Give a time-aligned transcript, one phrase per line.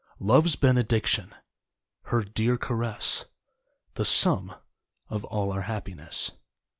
[0.17, 1.31] Love's Benediction,
[2.05, 3.25] Her dear caress,
[3.93, 4.55] The sum
[5.09, 6.31] of all our happiness.